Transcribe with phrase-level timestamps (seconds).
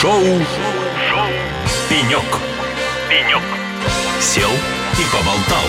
[0.00, 1.26] Шоу, Шоу.
[1.88, 2.22] «Пенек».
[3.08, 3.42] «Пенек».
[4.20, 4.48] Сел
[4.92, 5.64] и поболтал.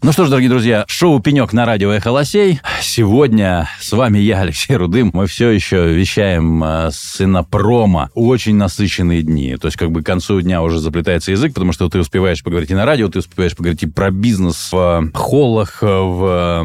[0.00, 2.60] Ну что ж, дорогие друзья, шоу «Пенек» на радио «Эхо Лосей».
[2.82, 5.12] Сегодня с вами я, Алексей Рудым.
[5.14, 8.10] Мы все еще вещаем э, с инопрома.
[8.14, 9.56] Очень насыщенные дни.
[9.56, 12.72] То есть как бы к концу дня уже заплетается язык, потому что ты успеваешь поговорить
[12.72, 16.64] и на радио, ты успеваешь поговорить и про бизнес в э, холлах, э, в,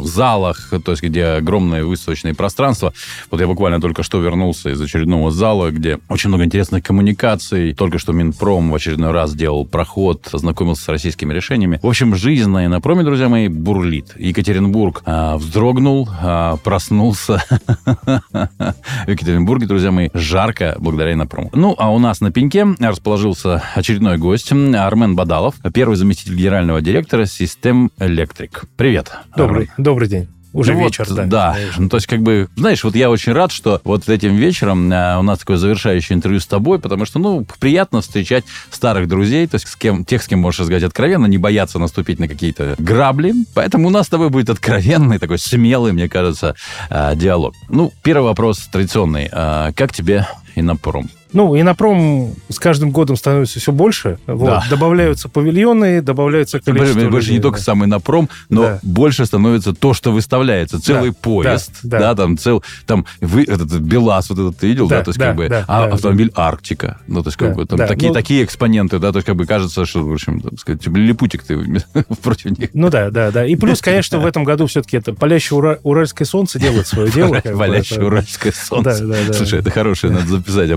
[0.00, 2.94] в залах, то есть где огромное выставочное пространство.
[3.30, 7.74] Вот я буквально только что вернулся из очередного зала, где очень много интересных коммуникаций.
[7.74, 11.80] Только что Минпром в очередной раз делал проход, знакомился с российскими решениями.
[11.82, 14.12] В общем, жизнь на инопроме, друзья мои, бурлит.
[14.16, 17.42] Екатеринбург а, вздрогнул, а, проснулся.
[17.86, 21.50] В Екатеринбурге, друзья мои, жарко благодаря инопрому.
[21.54, 27.26] Ну, а у нас на пеньке расположился очередной гость Армен Бадалов, первый заместитель генерального директора
[27.26, 28.64] Систем Электрик.
[28.76, 29.12] Привет.
[29.36, 29.84] Добрый, Армен.
[29.84, 30.28] добрый день.
[30.54, 31.24] Уже Ну вечер, вот, да.
[31.24, 34.88] Да, ну, то есть, как бы, знаешь, вот я очень рад, что вот этим вечером
[34.92, 39.48] а, у нас такое завершающее интервью с тобой, потому что, ну, приятно встречать старых друзей,
[39.48, 42.76] то есть с кем, тех, с кем можешь разговаривать откровенно, не бояться наступить на какие-то
[42.78, 43.34] грабли.
[43.54, 46.54] Поэтому у нас с тобой будет откровенный, такой смелый, мне кажется,
[46.88, 47.54] а, диалог.
[47.68, 49.28] Ну, первый вопрос традиционный.
[49.32, 50.24] А, Как тебе
[50.54, 51.10] Инопром?
[51.34, 54.18] Ну, Инопром с каждым годом становится все больше.
[54.26, 54.46] Вот.
[54.46, 54.64] Да.
[54.70, 57.10] Добавляются павильоны, добавляется количество...
[57.10, 57.64] Больше, не только да.
[57.64, 58.78] самый напром, но Да.
[58.82, 60.80] больше становится то, что выставляется.
[60.80, 62.22] Целый Да, поезд, да, да, да.
[62.22, 65.26] там цел, там вы, этот БелАЗ, вот этот ты видел, да, Да, то есть да,
[65.26, 67.86] как бы, да, а да, автомобиль Арктика, ну то есть как Да, бы там да,
[67.88, 70.86] такие ну- такие экспоненты, да, то есть как бы кажется, что в общем, так сказать,
[70.86, 71.58] лилипутик ты
[72.22, 72.70] против них.
[72.74, 73.44] Ну да, да, да.
[73.44, 77.34] И плюс, конечно, в этом году все-таки это палящее ура- уральское солнце делает свое дело.
[77.44, 79.04] это- уральское солнце.
[79.04, 79.32] Да, да, да.
[79.32, 80.70] Слушай, это хорошее, надо записать.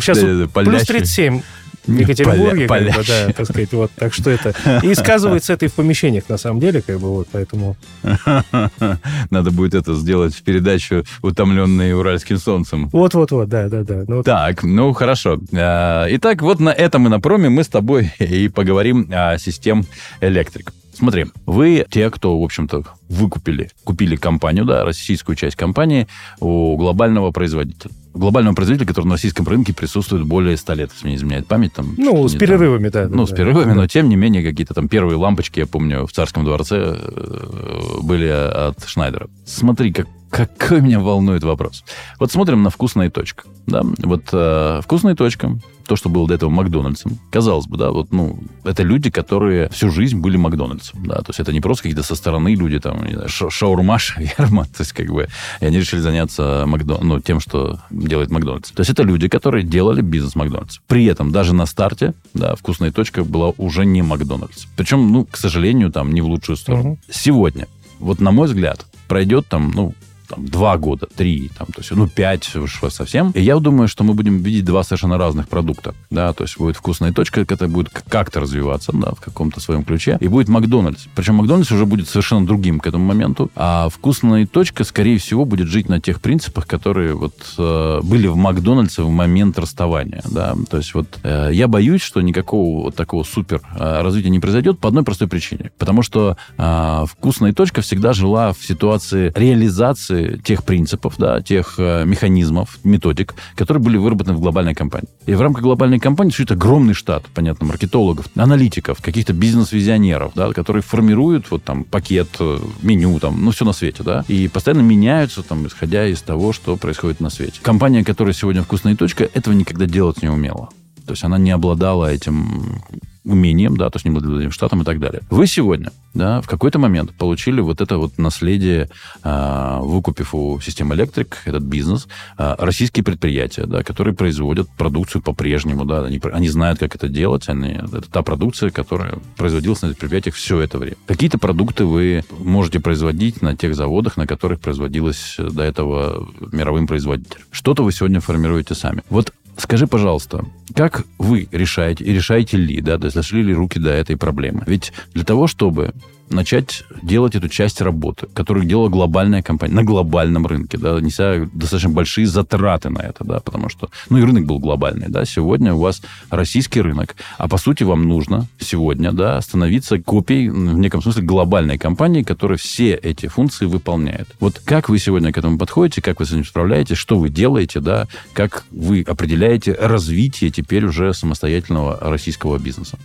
[0.00, 0.14] Ну?
[0.14, 0.86] Сейчас да, да, да, плюс палящее.
[0.86, 1.42] 37
[1.86, 4.54] в Екатеринбурге, Поля- как бы, да, так сказать, вот, так что это...
[4.82, 7.76] И сказывается это и в помещениях, на самом деле, как бы, вот, поэтому...
[9.30, 12.88] Надо будет это сделать в передачу «Утомленные уральским солнцем».
[12.92, 14.04] Вот-вот-вот, да, да, да.
[14.06, 15.38] Ну, Так, ну хорошо.
[15.54, 19.84] А, Итак, вот на этом и на проме мы с тобой и поговорим о систем
[20.20, 20.72] электрик.
[20.92, 26.06] Смотри, вы те, кто, в общем-то, выкупили, купили компанию, да, российскую часть компании
[26.40, 27.90] у глобального производителя.
[28.12, 31.72] Глобального производителя, который на российском рынке присутствует более 100 лет, если мне не изменяет память.
[31.72, 33.06] Там, Ну, с не там- перерывами, да.
[33.06, 33.74] да, ну, с перерывами, Да.
[33.74, 38.26] но тем не менее какие-то там первые лампочки, я помню, в Царском дворце э, были
[38.28, 39.28] от Шнайдера.
[39.44, 41.84] Смотри, как, какой меня волнует вопрос.
[42.18, 43.44] Вот смотрим на «Вкусная точка».
[43.66, 43.82] Да?
[43.98, 48.38] Вот э, «Вкусная точка», то, что было до этого Макдональдсом, казалось бы, да, вот, ну,
[48.62, 52.14] это люди, которые всю жизнь были Макдональдсом, да, то есть это не просто какие-то со
[52.14, 55.26] стороны люди, там, не знаю, ша- шаурма, шаверма, то есть как бы,
[55.60, 57.00] и они решили заняться Макдон...
[57.08, 58.70] ну, тем, что делает Макдональдс.
[58.70, 60.78] То есть это люди, которые делали бизнес Макдональдс.
[60.86, 64.66] При этом даже на старте, да, вкусная точка была уже не Макдональдс.
[64.76, 66.90] Причем, ну, к сожалению, там не в лучшую сторону.
[66.90, 66.98] Мгм.
[67.10, 67.68] Сегодня,
[67.98, 69.94] вот на мой взгляд, пройдет там, ну,
[70.30, 73.32] там, два года, три, там, то есть, ну, пять уж совсем.
[73.32, 75.94] И я думаю, что мы будем видеть два совершенно разных продукта.
[76.10, 80.18] Да, то есть будет вкусная точка, которая будет как-то развиваться, да, в каком-то своем ключе.
[80.20, 81.06] И будет Макдональдс.
[81.14, 83.50] Причем Макдональдс уже будет совершенно другим к этому моменту.
[83.56, 88.36] А вкусная точка, скорее всего, будет жить на тех принципах, которые вот э, были в
[88.36, 90.22] Макдональдсе в момент расставания.
[90.30, 90.54] Да.
[90.70, 94.78] То есть вот э, я боюсь, что никакого вот такого супер э, развития не произойдет
[94.78, 95.72] по одной простой причине.
[95.78, 102.04] Потому что э, вкусная точка всегда жила в ситуации реализации тех принципов, да, тех э,
[102.04, 105.08] механизмов, методик, которые были выработаны в глобальной компании.
[105.26, 110.82] И в рамках глобальной компании существует огромный штат, понятно, маркетологов, аналитиков, каких-то бизнес-визионеров, да, которые
[110.82, 115.42] формируют вот там пакет, э, меню, там, ну, все на свете, да, и постоянно меняются,
[115.42, 117.60] там, исходя из того, что происходит на свете.
[117.62, 120.68] Компания, которая сегодня вкусная точка, этого никогда делать не умела.
[121.06, 122.82] То есть она не обладала этим
[123.30, 125.22] умением, да, то есть не обладала этим штатом и так далее.
[125.30, 128.88] Вы сегодня, да, в какой-то момент получили вот это вот наследие,
[129.22, 132.08] э, выкупив у системы электрик этот бизнес,
[132.38, 137.48] э, российские предприятия, да, которые производят продукцию по-прежнему, да, они, они знают, как это делать,
[137.48, 140.96] они, это та продукция, которая производилась на этих предприятиях все это время.
[141.06, 147.44] Какие-то продукты вы можете производить на тех заводах, на которых производилось до этого мировым производителем.
[147.50, 149.02] Что-то вы сегодня формируете сами.
[149.10, 154.16] Вот Скажи, пожалуйста, как вы решаете, и решаете ли, да, дошли ли руки до этой
[154.16, 154.62] проблемы?
[154.66, 155.92] Ведь для того, чтобы
[156.30, 161.90] начать делать эту часть работы, которую делала глобальная компания на глобальном рынке, да, неся достаточно
[161.90, 165.80] большие затраты на это, да, потому что, ну, и рынок был глобальный, да, сегодня у
[165.80, 171.22] вас российский рынок, а по сути вам нужно сегодня, да, становиться копией, в неком смысле,
[171.22, 174.28] глобальной компании, которая все эти функции выполняет.
[174.40, 177.80] Вот как вы сегодня к этому подходите, как вы с этим справляетесь, что вы делаете,
[177.80, 182.98] да, как вы определяете развитие теперь уже самостоятельного российского бизнеса?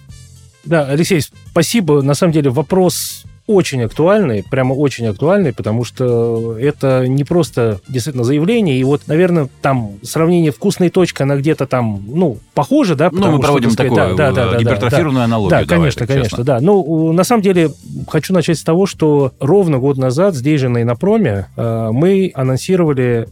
[0.65, 2.01] Да, Алексей, спасибо.
[2.01, 8.23] На самом деле вопрос очень актуальный, прямо очень актуальный, потому что это не просто действительно
[8.23, 13.09] заявление, и вот, наверное, там сравнение вкусной точкой, она где-то там, ну, похожа, да?
[13.11, 15.59] Ну, мы проводим что, такую да, да, да, гипертрофированную да, аналогию.
[15.59, 16.59] Да, конечно, давай, конечно, да.
[16.59, 17.71] Ну, на самом деле,
[18.07, 23.27] хочу начать с того, что ровно год назад здесь же на Инопроме э, мы анонсировали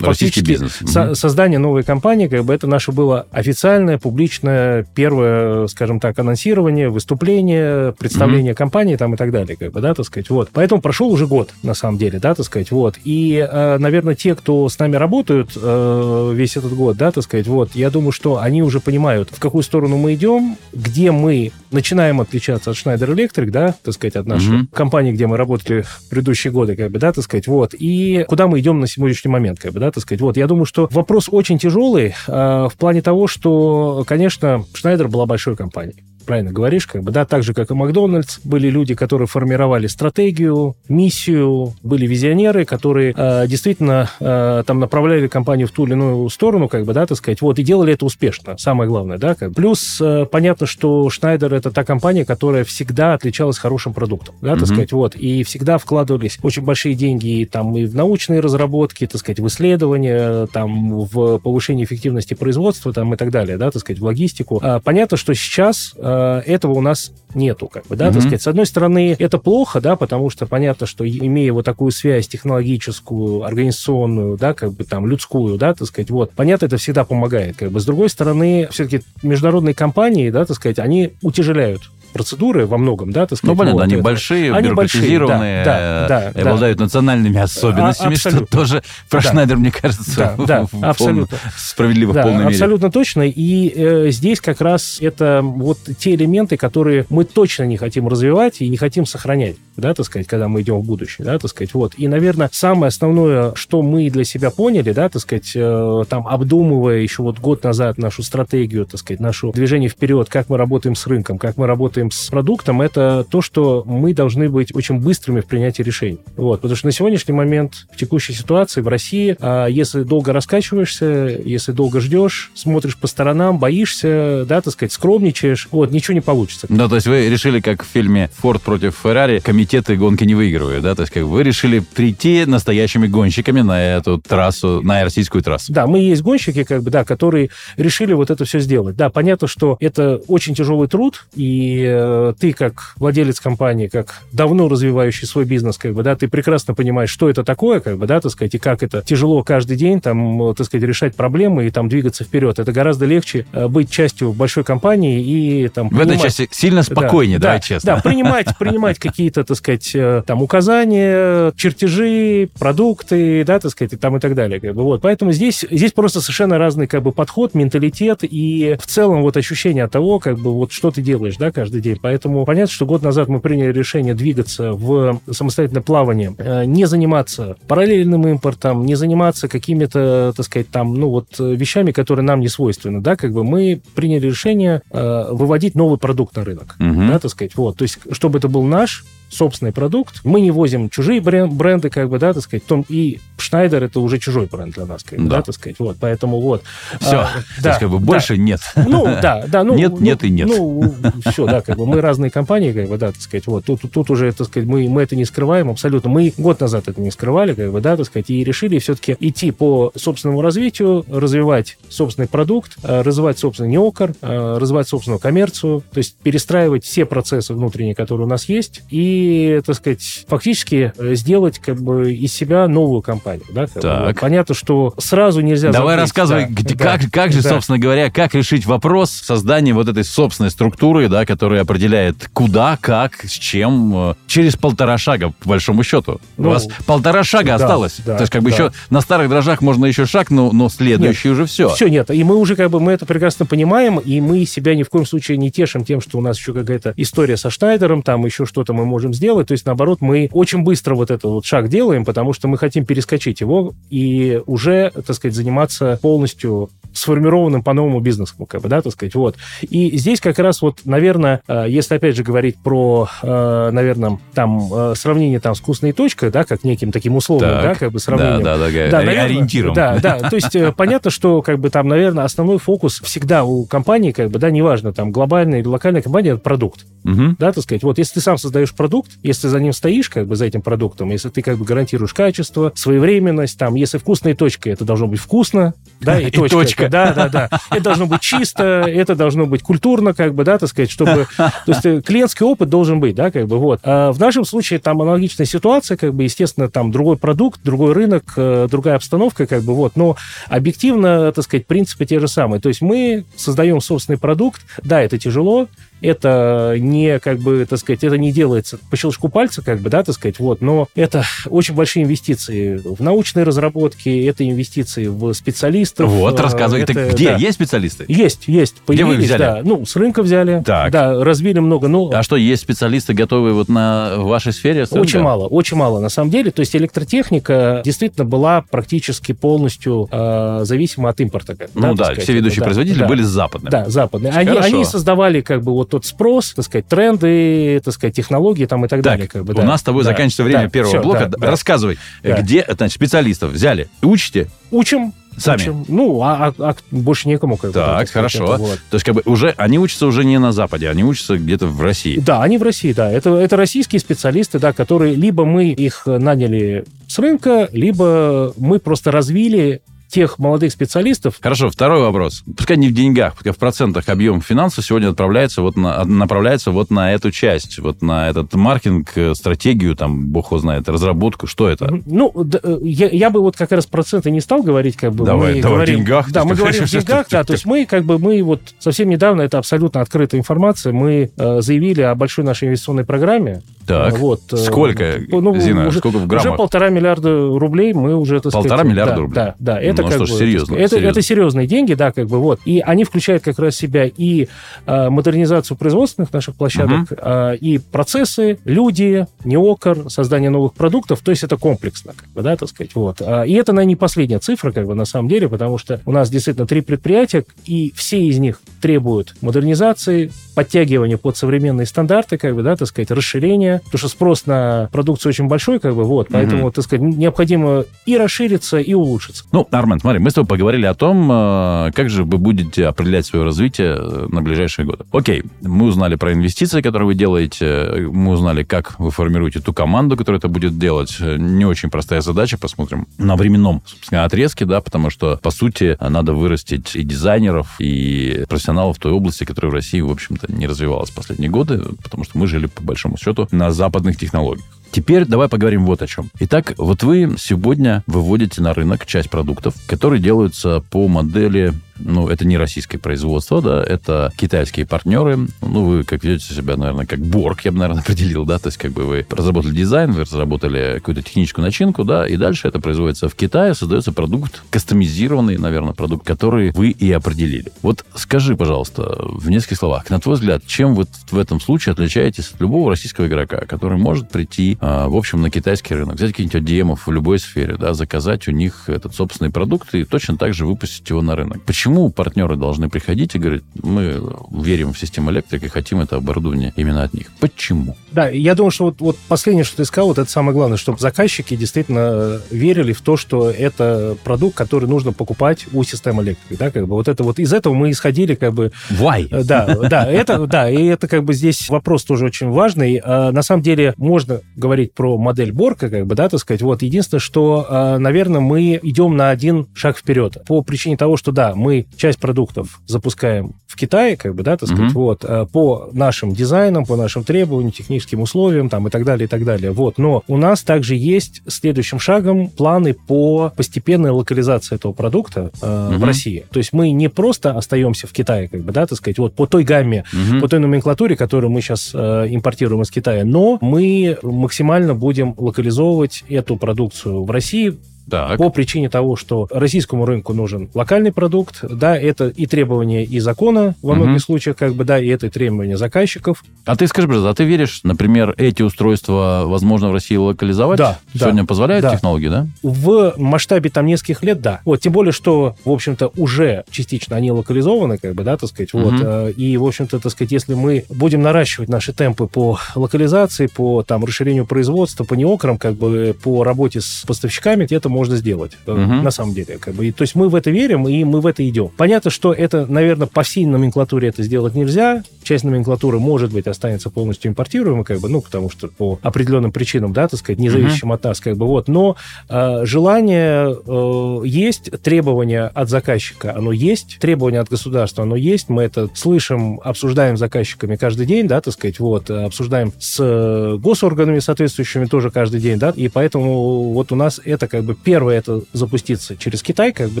[0.02, 0.78] Российский бизнес.
[0.84, 6.90] Со- создание новой компании, как бы это наше было официальное, публичное, первое, скажем так, анонсирование,
[6.90, 8.56] выступление, представление mm-hmm.
[8.56, 10.50] компании там и так далее, как бы, да, так сказать, вот.
[10.52, 12.96] Поэтому прошел уже год, на самом деле, да, так сказать, вот.
[13.04, 17.46] И, э, наверное, те, кто с нами работают э, весь этот год, да, так сказать,
[17.46, 22.20] вот, я думаю, что они уже понимают, в какую сторону мы идем, где мы начинаем
[22.20, 24.68] отличаться от Schneider Electric, да, так сказать, от нашей mm-hmm.
[24.72, 28.46] компании, где мы работали в предыдущие годы, как бы, да, так сказать, вот, и куда
[28.46, 30.36] мы идем на сегодняшний момент, как бы, да, так сказать, вот.
[30.36, 32.32] Я думаю, что вопрос очень тяжелый э,
[32.70, 37.42] в плане того, что, конечно, Schneider была большой компанией правильно говоришь, как бы, да, так
[37.42, 44.10] же, как и Макдональдс, были люди, которые формировали стратегию, миссию, были визионеры, которые э, действительно
[44.20, 47.58] э, там направляли компанию в ту или иную сторону, как бы, да, так сказать, вот,
[47.58, 49.54] и делали это успешно, самое главное, да, как.
[49.54, 54.58] Плюс э, понятно, что Шнайдер это та компания, которая всегда отличалась хорошим продуктом, да, mm-hmm.
[54.58, 59.20] так сказать, вот, и всегда вкладывались очень большие деньги там и в научные разработки, так
[59.20, 64.00] сказать, в исследования, там, в повышение эффективности производства, там, и так далее, да, так сказать,
[64.00, 64.60] в логистику.
[64.62, 66.15] А, понятно, что сейчас Э,
[66.46, 68.12] этого у нас нету, как бы, да, mm-hmm.
[68.12, 68.42] так сказать.
[68.42, 73.42] С одной стороны, это плохо, да, потому что понятно, что имея вот такую связь технологическую,
[73.44, 77.70] организационную, да, как бы там людскую, да, так сказать, вот, понятно, это всегда помогает, как
[77.70, 77.80] бы.
[77.80, 81.82] С другой стороны, все-таки международные компании, да, так сказать, они утяжеляют
[82.16, 83.54] процедуры во многом, да, так сказать.
[83.54, 84.02] Ну, понятно, вот, они это.
[84.02, 86.84] большие, они бюрократизированные, да, да, да, обладают да.
[86.84, 89.30] национальными особенностями, а, что тоже про да.
[89.30, 91.38] Шнайдер, мне кажется, да, да, в, абсолютно.
[91.56, 92.54] Справедливо да, в полной мере.
[92.54, 93.22] Абсолютно точно.
[93.22, 98.60] И э, здесь как раз это вот те элементы, которые мы точно не хотим развивать
[98.60, 101.74] и не хотим сохранять, да, так сказать, когда мы идем в будущее, да, так сказать,
[101.74, 101.94] вот.
[101.96, 106.98] И, наверное, самое основное, что мы для себя поняли, да, так сказать, э, там, обдумывая
[106.98, 111.06] еще вот год назад нашу стратегию, так сказать, наше движение вперед, как мы работаем с
[111.06, 115.46] рынком, как мы работаем с продуктом, это то, что мы должны быть очень быстрыми в
[115.46, 116.18] принятии решений.
[116.36, 121.40] Вот, потому что на сегодняшний момент в текущей ситуации в России, а если долго раскачиваешься,
[121.44, 126.66] если долго ждешь, смотришь по сторонам, боишься, да, так сказать, скромничаешь, вот, ничего не получится.
[126.68, 130.82] Да, то есть вы решили, как в фильме «Форд против Феррари», комитеты гонки не выигрывают,
[130.82, 135.72] да, то есть как вы решили прийти настоящими гонщиками на эту трассу, на российскую трассу.
[135.72, 138.96] Да, мы есть гонщики, как бы, да, которые решили вот это все сделать.
[138.96, 144.68] Да, понятно, что это очень тяжелый труд, и Э, ты как владелец компании, как давно
[144.68, 148.20] развивающий свой бизнес, как бы, да, ты прекрасно понимаешь, что это такое, как бы, да,
[148.20, 151.88] так сказать, и как это тяжело каждый день, там, так сказать, решать проблемы и там
[151.88, 152.58] двигаться вперед.
[152.58, 155.88] Это гораздо легче э, быть частью большой компании и там...
[155.88, 157.94] В этой части сильно спокойнее, да, давай да, честно.
[157.96, 163.96] Да, принимать, принимать какие-то, так сказать, э, там, указания, чертежи, продукты, да, так сказать, и
[163.96, 165.00] там и так далее, как бы, вот.
[165.00, 169.84] Поэтому здесь, здесь просто совершенно разный, как бы, подход, менталитет и в целом вот ощущение
[169.84, 171.98] от того, как бы, вот что ты делаешь, да, каждый день.
[172.00, 177.56] Поэтому понятно, что год назад мы приняли решение двигаться в самостоятельное плавание, э, не заниматься
[177.66, 183.00] параллельным импортом, не заниматься какими-то, так сказать, там, ну вот вещами, которые нам не свойственны,
[183.00, 187.06] да, как бы мы приняли решение э, выводить новый продукт на рынок, угу.
[187.08, 190.20] да, так сказать, вот, то есть, чтобы это был наш собственный продукт.
[190.24, 192.64] Мы не возим чужие бренды, как бы, да, так сказать.
[192.66, 195.36] Том, и Шнайдер это уже чужой бренд для нас, как бы, да.
[195.36, 195.76] да, так сказать.
[195.78, 196.62] Вот, поэтому вот.
[197.00, 197.30] Все, а,
[197.62, 198.42] да, есть, как бы больше да.
[198.42, 198.60] нет.
[198.74, 199.64] Ну, да, да.
[199.64, 200.48] Ну, нет, ну, нет и нет.
[200.48, 200.94] Ну,
[201.30, 203.46] все, да, как бы мы разные компании, как бы, да, так сказать.
[203.46, 206.10] Вот, тут, тут уже, так сказать, мы, мы это не скрываем абсолютно.
[206.10, 209.50] Мы год назад это не скрывали, как бы, да, так сказать, и решили все-таки идти
[209.50, 215.98] по собственному развитию, развивать собственный продукт, э, развивать собственный неокор, э, развивать собственную коммерцию, то
[215.98, 219.15] есть перестраивать все процессы внутренние, которые у нас есть, и,
[219.64, 223.44] так сказать, фактически э, сделать как бы из себя новую компанию.
[223.50, 224.20] Да, так.
[224.20, 225.72] Понятно, что сразу нельзя...
[225.72, 227.50] Давай рассказывай, да, где, да, как, как же, да.
[227.50, 233.24] собственно говоря, как решить вопрос создания вот этой собственной структуры, да, которая определяет куда, как,
[233.24, 236.20] с чем, через полтора шага, по большому счету.
[236.36, 238.00] Ну, У вас полтора шага да, осталось.
[238.04, 238.56] Да, То есть как бы да.
[238.56, 241.68] еще на старых дрожжах можно еще шаг, но, но следующий нет, уже все.
[241.70, 242.10] Все, нет.
[242.10, 245.06] И мы уже как бы, мы это прекрасно понимаем, и мы себя ни в коем
[245.06, 248.72] случае не тешим тем, что у нас еще какая-то история со Шнайдером, там еще что-то
[248.72, 249.48] мы можем сделать.
[249.48, 252.84] То есть, наоборот, мы очень быстро вот этот вот шаг делаем, потому что мы хотим
[252.84, 258.92] перескочить его и уже, так сказать, заниматься полностью сформированным по-новому бизнесом, как бы, да, так
[258.92, 259.36] сказать, вот.
[259.62, 264.72] И здесь как раз вот, наверное, э, если опять же говорить про, э, наверное, там
[264.72, 267.62] э, сравнение там с вкусной точкой, да, как неким таким условным, Так.
[267.62, 268.42] да, как бы сравнением.
[268.42, 269.74] Да, да, да, Да, наверное, ориентиром.
[269.74, 270.18] Да, да.
[270.18, 274.38] То есть понятно, что как бы там, наверное, основной фокус всегда у компании, как бы,
[274.38, 276.86] да, неважно, там глобальная или локальная компания, это продукт.
[277.04, 277.36] Мгм.
[277.38, 280.26] Да, так сказать, вот если ты сам создаешь продукт, если ты за ним стоишь, как
[280.26, 284.70] бы за этим продуктом, если ты как бы гарантируешь качество, своевременность, там, если вкусная точка,
[284.70, 286.85] это должно быть вкусно, да, и, И точка.
[286.88, 287.14] Точка.
[287.14, 287.60] Да, да, да.
[287.70, 291.26] Это должно быть чисто, это должно быть культурно, как бы, да, так сказать, чтобы...
[291.36, 293.80] То есть э, клиентский опыт должен быть, да, как бы, вот.
[293.82, 298.34] А в нашем случае там аналогичная ситуация, как бы, естественно, там другой продукт, другой рынок,
[298.36, 299.96] э, другая обстановка, как бы, вот.
[299.96, 300.16] Но
[300.48, 302.60] объективно, так сказать, принципы те же самые.
[302.60, 305.68] То есть мы создаем собственный продукт, да, это тяжело,
[306.00, 310.02] это не, как бы, так сказать, это не делается по щелчку пальца, как бы, да,
[310.02, 316.10] так сказать, вот, но это очень большие инвестиции в научные разработки, это инвестиции в специалистов.
[316.10, 316.82] Вот, э, рассказывай.
[316.82, 317.30] это- Так где?
[317.30, 317.36] да.
[317.36, 318.04] Есть специалисты?
[318.08, 318.76] Есть, есть.
[318.86, 319.40] Где вы Появились, взяли?
[319.40, 319.60] Да.
[319.64, 320.62] Ну, с рынка взяли.
[320.64, 320.90] Так.
[320.92, 321.88] Да, развили много.
[321.88, 324.86] Ну, А что, есть специалисты, готовые вот на вашей сфере?
[324.86, 325.00] СНГ?
[325.00, 326.50] очень мало, очень мало на самом деле.
[326.50, 331.54] То есть электротехника действительно была практически полностью э, зависима от импорта.
[331.56, 332.22] как Ну да, сказать.
[332.24, 333.06] все ведущие Да, производители да.
[333.08, 333.70] были западными.
[333.70, 334.32] Да, западные.
[334.32, 334.66] Они, Хорошо.
[334.74, 338.88] они создавали как бы вот тот спрос, так сказать, тренды, так сказать, технологии там и
[338.88, 339.28] так, Так, далее.
[339.28, 339.64] Как бы, у да.
[339.64, 341.26] нас с тобой Да, заканчивается время да, первого всё, блока.
[341.28, 341.50] да.
[341.50, 342.40] Рассказывай, Да.
[342.40, 344.48] где, значит, специалистов взяли, учите?
[344.70, 345.12] Учим.
[345.38, 345.60] Сами?
[345.60, 345.84] учим.
[345.88, 347.58] Ну, а, а- а больше некому.
[347.58, 348.44] Как бы, да, Так, хорошо.
[348.44, 348.78] это вот.
[348.88, 351.82] То есть, как бы, уже, они учатся уже не на Западе, они учатся где-то в
[351.82, 352.18] России.
[352.18, 353.10] Да, они в России, да.
[353.12, 359.10] Это, это российские специалисты, да, которые либо мы их наняли с рынка, либо мы просто
[359.10, 362.42] развили тех молодых специалистов, Хорошо, второй вопрос.
[362.56, 366.90] Пускай не в деньгах, пускай в процентах объем финансов сегодня отправляется вот на, направляется вот
[366.90, 371.46] на эту часть, вот на этот маркетинг, э, стратегию, там, бог его знает, разработку.
[371.46, 372.00] Что это?
[372.06, 375.24] Ну, д- э, я, я бы вот как раз проценты не стал говорить, как бы
[375.24, 376.30] Давай, мы давай в говорим, деньгах.
[376.30, 379.42] Да, мы говорим в деньгах, да, то есть мы как бы мы вот совсем недавно
[379.42, 383.62] это абсолютно открытая информация, мы э, заявили о большой нашей инвестиционной программе.
[383.86, 386.56] Так, вот, э, сколько, ну, Зина, уже, сколько в уже граммах?
[386.56, 389.34] полтора миллиарда рублей мы уже так Полтора сказать, миллиарда да, рублей?
[389.34, 391.10] Да, да, это Ну как что ж, бы, серьезно, Это, серьезно.
[391.10, 394.48] это серьезные деньги, да, как бы вот, и они включают как раз себя и
[394.86, 401.44] э, модернизацию производственных наших площадок, э, и процессы, люди, неокр, создание новых продуктов, то есть
[401.44, 403.18] это комплексно, как бы, да, так сказать, вот.
[403.20, 406.12] А, И это, наверное, не последняя цифра, как бы, на самом деле, потому что у
[406.12, 412.54] нас действительно три предприятия, и все из них требуют модернизации, подтягивания под современные стандарты, как
[412.54, 416.28] бы, да, так сказать, расширения, потому что спрос на продукцию очень большой, как бы, вот,
[416.30, 416.72] поэтому, Мгм.
[416.72, 419.44] так сказать, необходимо и расшириться, и улучшиться.
[419.52, 423.26] Ну, Армен, смотри, мы с тобой поговорили о том, э, как же вы будете определять
[423.26, 425.04] свое развитие э, на ближайшие годы.
[425.12, 430.16] Окей, мы узнали про инвестиции, которые вы делаете, мы узнали, как вы формируете ту команду,
[430.16, 431.16] которая это будет делать.
[431.20, 436.32] Не очень простая задача, посмотрим на временном, собственно, отрезке, да, потому что, по сути, надо
[436.32, 441.10] вырастить и дизайнеров, и профессионалов в той области, которая в России, в общем-то, не развивалась
[441.10, 444.66] последние годы, потому что мы жили, по большому счету, на западных технологиях.
[444.90, 446.30] Теперь давай поговорим вот о чем.
[446.40, 452.46] Итак, вот вы сегодня выводите на рынок часть продуктов, которые делаются по модели, ну, это
[452.46, 455.48] не российское производство, да, это китайские партнеры.
[455.62, 458.78] Ну, вы как ведете себя, наверное, как Борг, я бы, наверное, определил, да, то есть
[458.78, 463.28] как бы вы разработали дизайн, вы разработали какую-то техническую начинку, да, и дальше это производится
[463.28, 467.72] в Китае, создается продукт, кастомизированный, наверное, продукт, который вы и определили.
[467.82, 472.50] Вот скажи, пожалуйста, в нескольких словах, на твой взгляд, чем вы в этом случае отличаетесь
[472.52, 476.68] от любого российского игрока, который может прийти, а, в общем, на китайский рынок, взять каких-нибудь
[476.68, 480.66] ODM в любой сфере, да, заказать у них этот собственный продукт и точно так же
[480.66, 481.62] выпустить его на рынок.
[481.62, 486.72] Почему партнеры должны приходить и говорить, мы верим в систему электрик и хотим это оборудование
[486.76, 487.28] именно от них?
[487.40, 487.96] Почему?
[488.12, 490.98] Да, я думаю, что вот, вот последнее, что ты сказал, вот это самое главное, чтобы
[490.98, 496.58] заказчики действительно э, верили в то, что это продукт, который нужно покупать у системы электрики,
[496.58, 499.28] да, как бы вот это вот из этого мы исходили, как бы, Why?
[499.30, 503.00] Э, Да, да, это, да, и это как бы здесь вопрос тоже очень важный.
[503.02, 506.62] Э, На самом деле можно говорить про модель Борка, как бы, да, так сказать.
[506.62, 511.54] Вот единственное, что, наверное, мы идем на один шаг вперед по причине того, что да,
[511.54, 514.94] мы часть продуктов запускаем в Китае, как бы, да, так сказать, Мгм.
[514.94, 519.28] вот э, по нашим дизайнам, по нашим требованиям, техническим условиям, там и так далее, и
[519.28, 519.70] так далее.
[519.72, 525.88] Вот, но у нас также есть следующим шагом планы по постепенной локализации этого продукта э,
[525.90, 526.04] в Мгм.
[526.04, 526.46] России.
[526.50, 529.46] То есть мы не просто остаемся в Китае, как бы, да, так сказать, вот по
[529.46, 530.40] той гамме, Мгм.
[530.40, 536.24] по той номенклатуре, которую мы сейчас э, импортируем из Китая, но мы максимально будем локализовывать
[536.28, 537.76] эту продукцию в России
[538.10, 538.38] Так.
[538.38, 543.74] по причине того, что российскому рынку нужен локальный продукт, да, это и требования и закона
[543.82, 544.04] во Мгм.
[544.04, 546.44] многих случаях, как бы, да, и это и требования заказчиков.
[546.64, 550.78] А ты скажи, пожалуйста, а ты веришь, например, эти устройства возможно в России локализовать?
[550.78, 551.20] Да, да.
[551.20, 551.92] Сегодня позволяют Да.
[551.94, 552.46] технологии, да?
[552.62, 554.60] В масштабе там нескольких лет, да.
[554.64, 558.72] Вот, тем более, что, в общем-то, уже частично они локализованы, как бы, да, так сказать,
[558.72, 558.92] вот.
[558.92, 559.02] Мгм.
[559.04, 563.82] э, И, в общем-то, так сказать, если мы будем наращивать наши темпы по локализации, по
[563.82, 569.02] там расширению производства, по неокрам, как бы, по работе с поставщиками, это можно сделать, Мгм.
[569.02, 569.86] на самом деле, как бы.
[569.86, 571.70] И, то есть мы в это верим, и мы в это идем.
[571.76, 575.02] Понятно, что это, наверное, по всей номенклатуре это сделать нельзя.
[575.22, 579.92] Часть номенклатуры, может быть, останется полностью импортируемой, как бы, ну, потому что по определенным причинам,
[579.92, 581.68] да, так сказать, независимым от нас, как бы, вот.
[581.68, 581.96] Но
[582.28, 588.48] э, желание э, есть, требования от заказчика, оно есть, требования от государства, оно есть.
[588.48, 592.98] Мы это слышим, обсуждаем с заказчиками каждый день, да, так сказать, вот, э, обсуждаем с
[593.00, 597.74] э, госорганами соответствующими тоже каждый день, да, и поэтому вот у нас это как бы
[597.86, 600.00] первое это запуститься через Китай, как бы,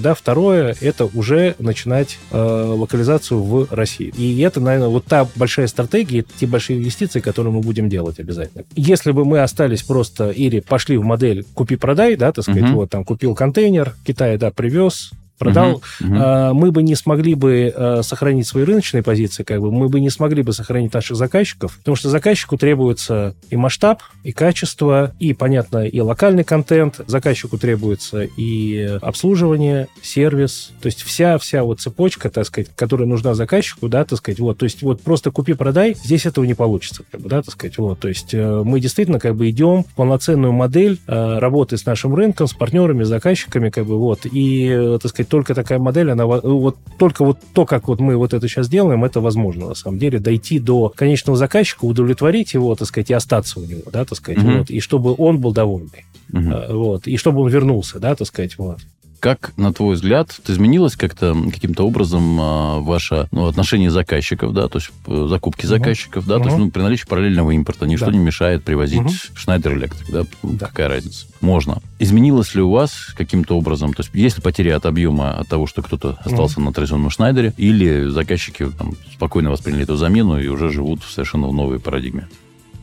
[0.00, 4.12] да, второе это уже начинать э, локализацию в России.
[4.18, 8.64] И это, наверное, вот та большая стратегия, те большие инвестиции, которые мы будем делать обязательно.
[8.74, 12.74] Если бы мы остались просто или пошли в модель купи-продай, да, так сказать, Мгм.
[12.74, 15.82] вот там купил контейнер, Китай, да, привез, продал.
[16.00, 16.18] Мгм.
[16.20, 20.00] а, мы бы не смогли бы э, сохранить свои рыночные позиции, как бы мы бы
[20.00, 25.32] не смогли бы сохранить наших заказчиков, потому что заказчику требуется и масштаб, и качество, и,
[25.34, 32.30] понятно, и локальный контент, заказчику требуется и обслуживание, сервис, то есть вся, вся вот цепочка,
[32.30, 36.26] так сказать, которая нужна заказчику, да, так сказать, вот, то есть вот просто купи-продай, здесь
[36.26, 39.36] этого не получится, как бы, да, так сказать, вот, то есть э, мы действительно как
[39.36, 43.86] бы идем в полноценную модель э, работы с нашим рынком, с партнерами, с заказчиками, как
[43.86, 47.66] бы, вот, и, э, так сказать, только такая модель, она, во- вот, только вот то,
[47.66, 51.36] как вот мы вот это сейчас делаем, это возможно, на самом деле, дойти до конечного
[51.36, 54.58] заказчика, удовлетворить его, так сказать, и остаться у него, да, так сказать, Мгм.
[54.58, 56.52] вот, и чтобы он был довольный, Мгм.
[56.52, 58.78] э, вот, и чтобы он вернулся, да, так сказать, вот.
[59.26, 64.78] Как, на твой взгляд, изменилось как-то каким-то образом а, ваше ну, отношение заказчиков, да, то
[64.78, 68.12] есть э, закупки заказчиков, да, то есть ну, при наличии параллельного импорта ничто Да.
[68.12, 69.00] не мешает привозить.
[69.34, 70.66] Schneider Electric, да, Да.
[70.66, 71.26] какая разница?
[71.40, 71.82] Можно.
[71.98, 75.66] Изменилось ли у вас каким-то образом, то есть есть ли потери от объема от того,
[75.66, 80.70] что кто-то остался на традиционном Шнайдере, или заказчики там, спокойно восприняли эту замену и уже
[80.70, 82.28] живут в совершенно новой парадигме?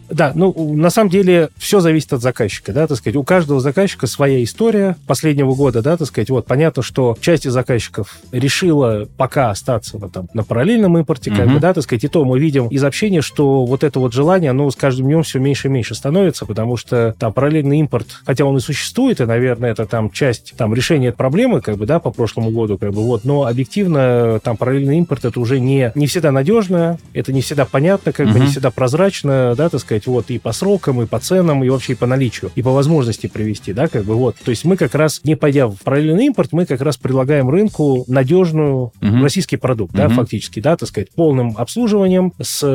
[0.10, 3.16] Да, ну, на самом деле, все зависит от заказчика, да, так сказать.
[3.16, 6.30] У каждого заказчика своя история последнего года, да, так сказать.
[6.30, 11.46] Вот, понятно, что часть из заказчиков решила пока остаться вот, там, на параллельном импорте, как
[11.46, 11.54] Мгм.
[11.56, 12.04] бы, да, так сказать.
[12.04, 15.24] И то мы видим из общения, что вот это вот желание, оно с каждым днем
[15.24, 19.26] все меньше и меньше становится, потому что там параллельный импорт, хотя он и существует, и,
[19.26, 23.02] наверное, это там часть там решения проблемы, как бы, да, по прошлому году, как бы,
[23.04, 27.66] вот, но объективно там параллельный импорт это уже не, не всегда надежно, это не всегда
[27.66, 28.42] понятно, как бы, Мгм.
[28.44, 31.94] не всегда прозрачно, да, так сказать, вот, и по срокам, и по ценам, и вообще
[31.94, 34.36] и по наличию, и по возможности привести, да, как бы, вот.
[34.44, 38.06] То есть мы как раз, не пойдя в параллельный импорт, мы как раз предлагаем рынку
[38.08, 39.24] надежную Мгм.
[39.24, 40.16] российский продукт, да, Мгм.
[40.16, 42.68] фактически, да, так сказать, полным обслуживанием, с э,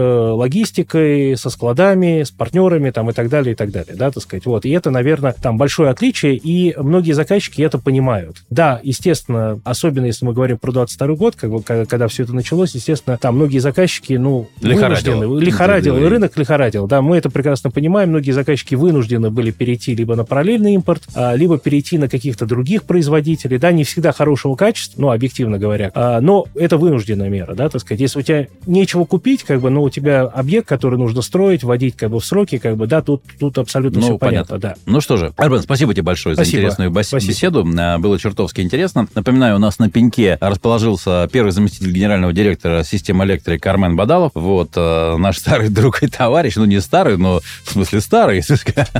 [0.52, 4.46] логистикой, со складами, с партнерами, там, и так далее, и так далее, да, так сказать,
[4.46, 4.64] вот.
[4.64, 8.36] И это, наверное, там большое отличие, и многие заказчики это понимают.
[8.50, 12.74] Да, естественно, особенно если мы говорим про 22 год, как бы, когда, все это началось,
[12.74, 15.38] естественно, там многие заказчики, ну, Лихорадило.
[15.38, 16.10] лихорадил, Да, и да.
[16.10, 20.74] рынок лихорадил, да, мы это прекрасно понимаем, многие заказчики вынуждены были перейти либо на параллельный
[20.74, 25.58] импорт, а, либо перейти на каких-то других производителей, да, не всегда хорошего качества, ну, объективно
[25.58, 29.60] говоря, А, но это вынужденная мера, да, так сказать, если у тебя нечего купить, как
[29.60, 32.86] бы, но у тебя объект, который нужно строить, вводить, как бы, в сроки, как бы,
[32.86, 34.56] да, тут, тут абсолютно Ну, все понятно.
[34.58, 34.92] понятно, да.
[34.92, 36.58] Ну что же, Арбен, спасибо тебе большое за Спасибо.
[36.60, 37.30] интересную бас- Спасибо.
[37.32, 37.66] беседу.
[37.78, 39.08] А, Было чертовски интересно.
[39.14, 44.32] Напоминаю, у нас на пеньке расположился первый заместитель генерального директора системы электрик Армен Бадалов.
[44.34, 48.36] Вот наш старый друг и товарищ, ну не старый, но в смысле старый.
[48.36, 48.90] если сказать.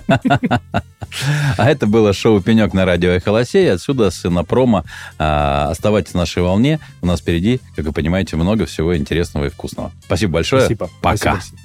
[1.57, 3.73] А это было шоу «Пенек» на радио «Эхолосей».
[3.73, 4.85] Отсюда с промо.
[5.17, 6.81] Оставайтесь на нашей волне.
[7.01, 9.93] У нас впереди, как вы понимаете, много всего интересного и вкусного.
[10.05, 10.63] Спасибо большое.
[10.63, 10.91] Спасибо.
[11.01, 11.41] Пока.
[11.41, 11.59] Спасибо.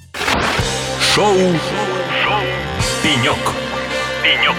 [1.14, 1.38] Шоу.
[3.04, 3.38] Пенек.
[4.24, 4.56] Пенек.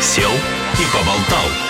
[0.00, 1.69] Сел и поболтал.